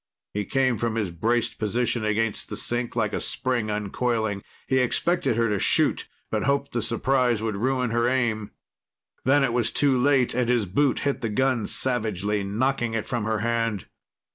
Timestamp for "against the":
2.03-2.57